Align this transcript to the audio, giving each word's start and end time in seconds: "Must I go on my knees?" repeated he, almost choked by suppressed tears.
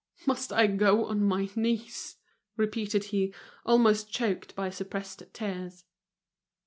"Must 0.25 0.51
I 0.51 0.65
go 0.65 1.05
on 1.05 1.23
my 1.23 1.47
knees?" 1.55 2.17
repeated 2.57 3.03
he, 3.13 3.35
almost 3.67 4.11
choked 4.11 4.55
by 4.55 4.71
suppressed 4.71 5.21
tears. 5.31 5.83